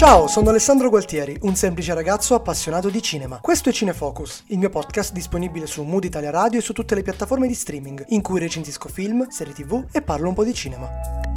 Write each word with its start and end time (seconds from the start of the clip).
Ciao, 0.00 0.28
sono 0.28 0.48
Alessandro 0.48 0.88
Gualtieri, 0.88 1.36
un 1.42 1.54
semplice 1.56 1.92
ragazzo 1.92 2.34
appassionato 2.34 2.88
di 2.88 3.02
cinema. 3.02 3.38
Questo 3.42 3.68
è 3.68 3.72
Cinefocus, 3.72 4.44
il 4.46 4.56
mio 4.56 4.70
podcast 4.70 5.12
disponibile 5.12 5.66
su 5.66 5.82
Mood 5.82 6.04
Italia 6.04 6.30
Radio 6.30 6.58
e 6.58 6.62
su 6.62 6.72
tutte 6.72 6.94
le 6.94 7.02
piattaforme 7.02 7.46
di 7.46 7.52
streaming, 7.52 8.06
in 8.08 8.22
cui 8.22 8.40
recensisco 8.40 8.88
film, 8.88 9.28
serie 9.28 9.52
tv 9.52 9.84
e 9.92 10.00
parlo 10.00 10.28
un 10.28 10.34
po' 10.34 10.44
di 10.44 10.54
cinema. 10.54 11.29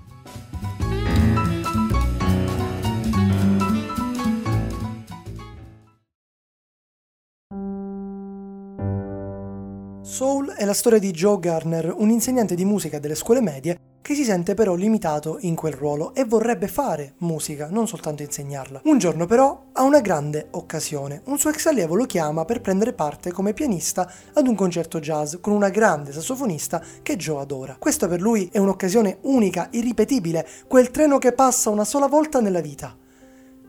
Soul 10.19 10.49
è 10.49 10.65
la 10.65 10.73
storia 10.73 10.99
di 10.99 11.11
Joe 11.11 11.39
Garner, 11.39 11.93
un 11.95 12.09
insegnante 12.09 12.53
di 12.53 12.65
musica 12.65 12.99
delle 12.99 13.15
scuole 13.15 13.39
medie 13.39 13.79
che 14.01 14.15
si 14.15 14.25
sente 14.25 14.53
però 14.53 14.75
limitato 14.75 15.37
in 15.39 15.55
quel 15.55 15.71
ruolo 15.71 16.13
e 16.13 16.25
vorrebbe 16.25 16.67
fare 16.67 17.13
musica, 17.19 17.69
non 17.71 17.87
soltanto 17.87 18.21
insegnarla. 18.21 18.81
Un 18.83 18.97
giorno 18.97 19.25
però 19.25 19.67
ha 19.71 19.81
una 19.83 20.01
grande 20.01 20.49
occasione. 20.51 21.21
Un 21.27 21.39
suo 21.39 21.51
ex 21.51 21.67
allievo 21.67 21.95
lo 21.95 22.03
chiama 22.03 22.43
per 22.43 22.59
prendere 22.59 22.91
parte 22.91 23.31
come 23.31 23.53
pianista 23.53 24.11
ad 24.33 24.45
un 24.45 24.55
concerto 24.55 24.99
jazz 24.99 25.35
con 25.39 25.53
una 25.53 25.69
grande 25.69 26.11
sassofonista 26.11 26.83
che 27.01 27.15
Joe 27.15 27.39
adora. 27.39 27.77
Questa 27.79 28.09
per 28.09 28.19
lui 28.19 28.49
è 28.51 28.57
un'occasione 28.57 29.19
unica, 29.21 29.69
irripetibile, 29.71 30.45
quel 30.67 30.91
treno 30.91 31.17
che 31.17 31.31
passa 31.31 31.69
una 31.69 31.85
sola 31.85 32.07
volta 32.07 32.41
nella 32.41 32.59
vita. 32.59 32.93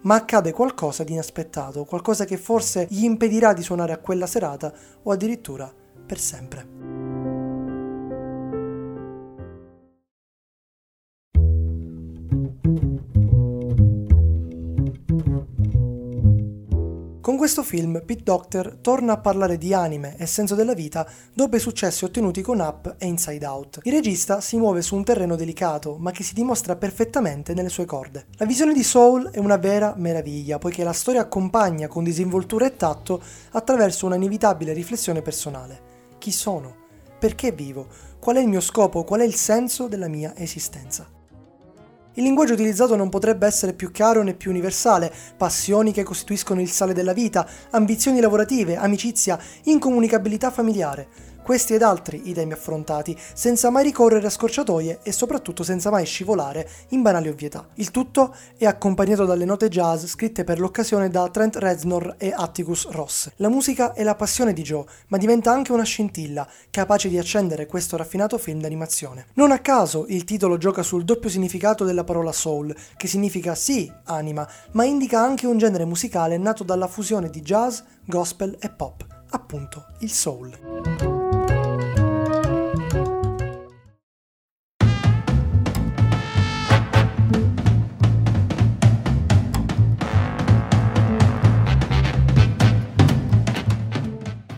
Ma 0.01 0.17
accade 0.17 0.51
qualcosa 0.51 1.05
di 1.05 1.13
inaspettato, 1.13 1.85
qualcosa 1.85 2.25
che 2.25 2.37
forse 2.37 2.89
gli 2.91 3.05
impedirà 3.05 3.53
di 3.53 3.63
suonare 3.63 3.93
a 3.93 3.99
quella 3.99 4.27
serata 4.27 4.73
o 5.05 5.13
addirittura 5.13 5.73
per 6.11 6.19
sempre. 6.19 6.67
Con 17.21 17.37
questo 17.37 17.63
film 17.63 18.03
Pete 18.05 18.25
Docter 18.25 18.79
torna 18.81 19.13
a 19.13 19.19
parlare 19.19 19.57
di 19.57 19.73
anime 19.73 20.17
e 20.17 20.27
senso 20.27 20.57
della 20.57 20.75
vita 20.75 21.09
dopo 21.33 21.55
i 21.55 21.61
successi 21.61 22.05
ottenuti 22.05 22.43
con 22.43 22.59
Up 22.59 22.97
e 22.99 23.07
Inside 23.07 23.47
Out. 23.47 23.81
Il 23.85 23.93
regista 23.93 24.41
si 24.41 24.57
muove 24.57 24.83
su 24.83 24.97
un 24.97 25.05
terreno 25.05 25.37
delicato, 25.37 25.97
ma 25.97 26.11
che 26.11 26.25
si 26.25 26.35
dimostra 26.35 26.75
perfettamente 26.75 27.55
nelle 27.55 27.69
sue 27.69 27.85
corde. 27.85 28.27
La 28.39 28.47
visione 28.47 28.73
di 28.73 28.83
Soul 28.83 29.31
è 29.31 29.39
una 29.39 29.59
vera 29.59 29.95
meraviglia, 29.97 30.59
poiché 30.59 30.83
la 30.83 30.93
storia 30.93 31.21
accompagna 31.21 31.87
con 31.87 32.03
disinvoltura 32.03 32.67
e 32.67 32.75
tatto 32.77 33.23
attraverso 33.53 34.07
una 34.07 34.17
inevitabile 34.17 34.73
riflessione 34.73 35.23
personale 35.23 35.99
chi 36.21 36.31
sono, 36.31 36.77
perché 37.19 37.51
vivo, 37.51 37.89
qual 38.21 38.37
è 38.37 38.41
il 38.41 38.47
mio 38.47 38.61
scopo, 38.61 39.03
qual 39.03 39.21
è 39.21 39.25
il 39.25 39.35
senso 39.35 39.89
della 39.89 40.07
mia 40.07 40.37
esistenza. 40.37 41.09
Il 42.15 42.25
linguaggio 42.25 42.53
utilizzato 42.53 42.95
non 42.95 43.09
potrebbe 43.09 43.47
essere 43.47 43.73
più 43.73 43.91
chiaro 43.91 44.23
né 44.23 44.35
più 44.35 44.51
universale, 44.51 45.13
passioni 45.37 45.93
che 45.93 46.03
costituiscono 46.03 46.61
il 46.61 46.69
sale 46.69 46.93
della 46.93 47.15
vita, 47.15 47.49
ambizioni 47.71 48.21
lavorative, 48.21 48.77
amicizia, 48.77 49.39
incomunicabilità 49.65 50.51
familiare, 50.51 51.09
questi 51.43 51.75
ed 51.75 51.83
altri 51.83 52.29
i 52.29 52.35
temi 52.35 52.53
affrontati, 52.53 53.17
senza 53.35 53.71
mai 53.71 53.85
ricorrere 53.85 54.27
a 54.27 54.31
scorciatoie 54.31 55.01
e 55.03 55.13
soprattutto 55.13 55.63
senza 55.63 55.91
mai 55.91 56.05
scivolare 56.05 56.69
in 56.89 57.03
banali 57.03 57.29
ovvietà. 57.29 57.67
Il 57.75 57.91
tutto 57.91 58.35
è 58.57 58.67
accompagnato 58.67 59.25
dalle 59.25 59.45
note 59.45 59.69
jazz 59.69 60.05
scritte 60.05 60.45
per 60.45 60.61
l'occasione 60.61 61.09
da 61.09 61.29
Trent 61.29 61.57
Reznor 61.57 62.17
e 62.19 62.33
Atticus 62.35 62.89
Ross. 62.91 63.31
La 63.37 63.49
musica 63.49 63.93
è 63.93 64.03
la 64.03 64.15
passione 64.15 64.53
di 64.53 64.63
Joe, 64.63 64.85
ma 65.09 65.17
diventa 65.17 65.51
anche 65.53 65.73
una 65.73 65.85
scintilla, 65.85 66.47
capace 66.71 67.09
di 67.09 67.19
accendere 67.19 67.67
questo 67.67 67.97
raffinato 67.97 68.39
film 68.39 68.61
d'animazione. 68.61 69.27
Non 69.35 69.51
a 69.51 69.59
caso 69.59 70.07
il 70.09 70.25
titolo 70.25 70.59
gioca 70.59 70.83
sul 70.83 71.05
doppio 71.05 71.29
significato 71.29 71.85
della 71.85 72.05
parola 72.05 72.33
soul, 72.33 72.75
che 72.97 73.07
significa 73.09 73.55
sì, 73.55 73.91
anima, 74.05 74.49
ma 74.73 74.85
indica 74.85 75.21
anche 75.21 75.47
un 75.47 75.59
genere 75.59 75.85
musicale 75.85 76.39
nato 76.39 76.65
dalla 76.65 76.87
fusione 76.87 77.31
di 77.31 77.41
jazz, 77.41 77.81
gospel 78.05 78.57
e 78.61 78.71
pop, 78.71 79.07
appunto 79.31 79.87
il 80.01 80.11
soul. 80.11 81.10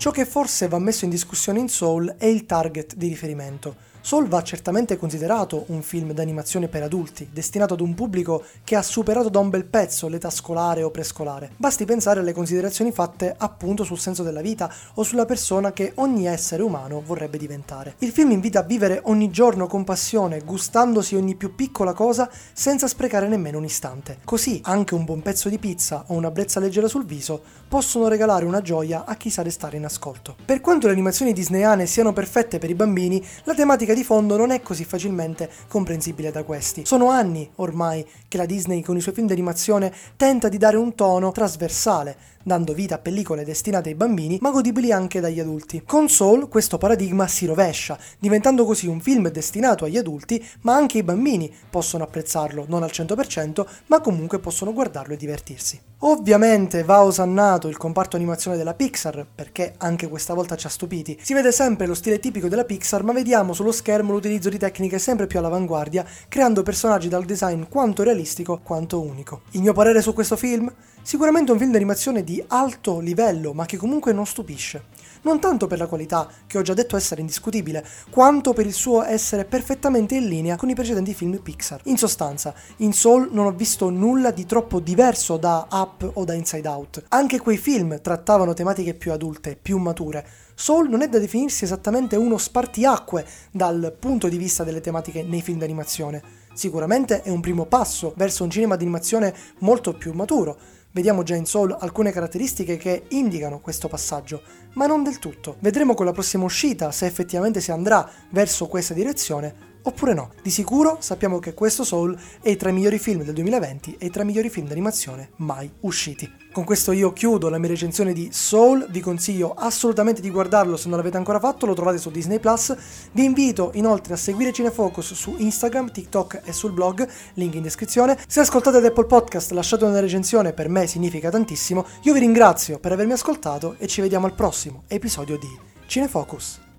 Ciò 0.03 0.11
che 0.11 0.27
forse 0.27 0.67
va 0.67 0.81
messo 0.81 1.05
in 1.05 1.13
discussione 1.13 1.61
in 1.61 1.69
Soul 1.69 2.17
è 2.19 2.27
il 2.27 2.45
target 2.45 2.97
di 2.97 3.07
riferimento. 3.07 3.77
Soul 4.05 4.27
va 4.27 4.43
certamente 4.43 4.97
considerato 4.97 5.65
un 5.69 5.81
film 5.81 6.13
d'animazione 6.13 6.67
per 6.67 6.83
adulti, 6.83 7.29
destinato 7.33 7.75
ad 7.75 7.81
un 7.81 7.95
pubblico 7.95 8.43
che 8.65 8.75
ha 8.75 8.83
superato 8.83 9.29
da 9.29 9.39
un 9.39 9.49
bel 9.49 9.65
pezzo 9.65 10.09
l'età 10.09 10.29
scolare 10.29 10.83
o 10.83 10.91
prescolare. 10.91 11.53
Basti 11.57 11.85
pensare 11.85 12.19
alle 12.19 12.33
considerazioni 12.33 12.91
fatte 12.91 13.33
appunto 13.39 13.85
sul 13.85 14.01
senso 14.01 14.25
della 14.25 14.41
vita 14.41 14.69
o 14.95 15.05
sulla 15.05 15.25
persona 15.25 15.73
che 15.73 15.93
ogni 15.97 16.27
essere 16.27 16.65
umano 16.65 17.01
vorrebbe 17.01 17.39
diventare. 17.39 17.95
Il 17.99 18.11
film 18.11 18.33
invita 18.33 18.59
a 18.59 18.65
vivere 18.65 19.03
ogni 19.05 19.31
giorno 19.31 19.69
con 19.69 19.85
passione, 19.85 20.41
gustandosi 20.41 21.15
ogni 21.15 21.37
più 21.37 21.55
piccola 21.55 21.93
cosa 21.93 22.29
senza 22.53 22.89
sprecare 22.89 23.29
nemmeno 23.29 23.59
un 23.59 23.65
istante. 23.65 24.19
Così 24.25 24.61
anche 24.65 24.95
un 24.95 25.05
buon 25.05 25.23
pezzo 25.23 25.49
di 25.49 25.59
pizza 25.59 26.07
o 26.09 26.15
una 26.15 26.33
brezza 26.33 26.59
leggera 26.59 26.89
sul 26.89 27.05
viso 27.05 27.41
possono 27.69 28.09
regalare 28.09 28.45
una 28.45 28.63
gioia 28.63 29.05
a 29.05 29.15
chi 29.15 29.31
sa 29.31 29.43
restare 29.43 29.77
in 29.77 29.85
ascolto. 29.85 30.35
Per 30.45 30.61
quanto 30.61 30.89
le 30.89 30.93
animazioni 30.93 31.33
disneyane 31.33 31.87
siano 31.87 32.13
perfette 32.13 32.59
per 32.59 32.69
i 32.69 32.75
bambini, 32.75 33.25
la 33.45 33.55
tematica 33.55 33.91
di 33.95 34.05
fondo 34.05 34.37
non 34.37 34.51
è 34.51 34.61
così 34.63 34.85
facilmente 34.85 35.51
comprensibile 35.69 36.31
da 36.31 36.43
questi. 36.43 36.85
Sono 36.85 37.11
anni 37.11 37.51
ormai 37.57 38.07
che 38.29 38.37
la 38.37 38.47
Disney 38.47 38.83
con 38.83 38.97
i 38.97 39.01
suoi 39.01 39.15
film 39.15 39.27
d'animazione 39.27 39.93
tenta 40.17 40.49
di 40.49 40.59
dare 40.59 40.77
un 40.77 40.95
tono 40.95 41.33
trasversale, 41.33 42.17
dando 42.43 42.73
vita 42.75 42.97
a 42.97 42.99
pellicole 42.99 43.45
destinate 43.45 43.91
ai 43.91 43.95
bambini 43.95 44.39
ma 44.41 44.51
godibili 44.51 44.93
anche 44.93 45.21
dagli 45.21 45.41
adulti. 45.41 45.83
Con 45.87 46.09
Soul 46.09 46.49
questo 46.49 46.79
paradigma 46.79 47.27
si 47.27 47.47
rovescia, 47.47 47.99
diventando 48.19 48.65
così 48.65 48.87
un 48.87 49.01
film 49.01 49.29
destinato 49.31 49.85
agli 49.85 49.97
adulti 49.97 50.45
ma 50.63 50.75
anche 50.75 50.99
i 50.99 51.03
bambini 51.03 51.53
possono 51.71 52.05
apprezzarlo, 52.05 52.67
non 52.69 52.83
al 52.83 52.91
100% 52.93 53.67
ma 53.87 54.01
comunque 54.01 54.39
possono 54.39 54.73
guardarlo 54.73 55.15
e 55.15 55.17
divertirsi. 55.17 55.81
Ovviamente 56.05 56.83
va 56.83 57.05
osannato 57.05 57.69
il 57.69 57.77
comparto 57.77 58.17
animazione 58.17 58.57
della 58.57 58.75
Pixar, 58.75 59.25
perché 59.33 59.75
anche 59.79 60.09
questa 60.09 60.35
volta 60.35 60.57
ci 60.57 60.67
ha 60.67 60.71
stupiti. 60.71 61.17
Si 61.23 61.33
vede 61.33 61.53
sempre 61.53 61.87
lo 61.87 61.95
stile 61.95 62.19
tipico 62.19 62.49
della 62.49 62.65
Pixar, 62.65 63.05
ma 63.05 63.13
vediamo 63.13 63.53
sullo 63.53 63.71
schermo 63.71 64.11
l'utilizzo 64.11 64.49
di 64.49 64.59
tecniche 64.59 64.99
sempre 64.99 65.29
più 65.29 65.39
all'avanguardia, 65.39 66.05
creando 66.27 66.65
personaggi 66.65 67.07
dal 67.07 67.25
design 67.25 67.63
quanto 67.69 68.03
realistico 68.03 68.59
quanto 68.65 69.01
unico. 69.01 69.43
Il 69.53 69.63
mio 69.63 69.73
parere 69.73 70.03
su 70.03 70.13
questo 70.13 70.37
film? 70.37 70.73
Sicuramente 71.05 71.51
un 71.51 71.59
film 71.59 71.73
d'animazione 71.73 72.23
di 72.23 72.43
alto 72.47 73.01
livello, 73.01 73.53
ma 73.53 73.67
che 73.67 73.77
comunque 73.77 74.13
non 74.13 74.25
stupisce. 74.25 74.85
Non 75.23 75.41
tanto 75.41 75.67
per 75.67 75.79
la 75.79 75.89
qualità, 75.89 76.29
che 76.47 76.59
ho 76.59 76.63
già 76.63 76.75
detto 76.75 76.97
essere 76.97 77.21
indiscutibile, 77.21 77.85
quanto 78.09 78.53
per 78.53 78.67
il 78.67 78.73
suo 78.73 79.03
essere 79.03 79.45
perfettamente 79.45 80.15
in 80.15 80.29
linea 80.29 80.57
con 80.57 80.69
i 80.69 80.75
precedenti 80.75 81.13
film 81.13 81.39
Pixar. 81.39 81.81
In 81.85 81.99
sostanza, 81.99 82.55
in 82.79 82.93
Soul 82.93 83.31
non 83.33 83.47
ho 83.47 83.53
visto 83.53 83.91
nulla 83.91 84.31
di 84.31 84.47
troppo 84.47 84.79
diverso 84.79 85.37
da 85.37 85.67
Up 85.73 86.09
o 86.15 86.25
da 86.25 86.35
Inside 86.35 86.69
Out. 86.69 87.05
Anche 87.09 87.41
quei 87.41 87.59
film 87.59 88.01
trattavano 88.01 88.55
tematiche 88.55 88.95
più 88.95 89.11
adulte, 89.11 89.59
più 89.61 89.79
mature. 89.79 90.25
Soul 90.55 90.89
non 90.89 91.03
è 91.03 91.09
da 91.09 91.19
definirsi 91.19 91.65
esattamente 91.65 92.15
uno 92.15 92.39
spartiacque 92.39 93.27
dal 93.51 93.95
punto 93.99 94.29
di 94.29 94.37
vista 94.37 94.63
delle 94.63 94.81
tematiche 94.81 95.25
nei 95.25 95.43
film 95.43 95.59
d'animazione. 95.59 96.23
Sicuramente 96.55 97.23
è 97.23 97.31
un 97.31 97.41
primo 97.41 97.65
passo 97.65 98.13
verso 98.17 98.45
un 98.45 98.51
cinema 98.51 98.77
d'animazione 98.77 99.35
molto 99.61 99.95
più 99.95 100.13
maturo, 100.13 100.59
Vediamo 100.95 101.23
già 101.23 101.35
in 101.35 101.47
Soul 101.47 101.75
alcune 101.81 102.13
caratteristiche 102.13 102.77
che 102.77 103.05
indicano 103.09 103.61
questo 103.61 103.89
passaggio, 103.89 104.43
ma 104.75 104.87
non 104.87 105.03
del 105.03 105.19
tutto. 105.19 105.57
Vedremo 105.61 105.95
con 105.95 106.05
la 106.05 106.13
prossima 106.13 106.45
uscita 106.45 106.93
se 106.93 107.07
effettivamente 107.07 107.63
si 107.63 107.73
andrà 107.73 108.07
verso 108.29 108.67
questa 108.67 108.93
direzione 108.93 109.72
oppure 109.83 110.15
no. 110.15 110.31
Di 110.43 110.51
sicuro 110.51 110.99
sappiamo 111.01 111.39
che 111.39 111.55
questo 111.55 111.85
Soul 111.85 112.17
è 112.41 112.57
tra 112.57 112.71
i 112.71 112.73
migliori 112.73 112.99
film 112.99 113.23
del 113.23 113.35
2020 113.35 113.97
e 113.99 114.11
tra 114.11 114.23
i 114.23 114.27
migliori 114.27 114.51
film 114.51 114.67
d'animazione 114.67 115.31
mai 115.37 115.71
usciti. 115.81 116.41
Con 116.53 116.65
questo 116.65 116.93
io 116.93 117.15
chiudo 117.15 117.49
la 117.49 117.57
mia 117.57 117.71
recensione 117.71 118.13
di 118.13 118.29
Soul, 118.31 118.87
vi 118.91 119.01
consiglio 119.01 119.55
assolutamente 119.55 120.21
di 120.21 120.29
guardarlo 120.29 120.77
se 120.77 120.89
non 120.89 120.99
l'avete 120.99 121.17
ancora 121.17 121.41
fatto, 121.41 121.65
lo 121.65 121.73
trovate 121.73 121.97
su 121.97 122.11
Disney 122.11 122.41
Plus. 122.41 122.77
Vi 123.13 123.25
invito 123.25 123.71
inoltre 123.75 124.15
a 124.15 124.19
seguire 124.19 124.53
Cinefocus 124.53 125.15
su 125.15 125.35
Instagram, 125.39 125.91
TikTok 125.91 126.43
e 126.45 126.53
sul 126.53 126.73
blog, 126.73 127.09
link 127.35 127.55
in 127.55 127.63
descrizione. 127.63 128.19
Se 128.27 128.41
ascoltate 128.41 128.77
ad 128.77 128.85
Apple 128.85 129.07
Podcast 129.07 129.53
lasciate 129.53 129.85
una 129.85 130.01
recensione, 130.01 130.53
per 130.53 130.69
me 130.69 130.87
significa 130.87 131.31
tantissimo. 131.31 131.87
Io 132.03 132.13
vi 132.13 132.21
ringrazio 132.21 132.79
per 132.79 132.93
avermi 132.93 133.13
ascoltato 133.13 133.77
e 133.79 133.87
ci 133.87 134.03
vediamo 134.03 134.27
al 134.27 134.35
prossimo 134.35 134.83
episodio 134.89 135.39
di 135.39 135.49
Cinefocus. 135.87 136.72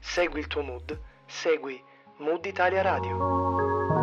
Segui 0.00 0.40
il 0.40 0.46
tuo 0.46 0.62
mood, 0.62 0.98
segui 1.26 1.82
Mood 2.18 2.44
Italia 2.46 2.82
Radio. 2.82 3.99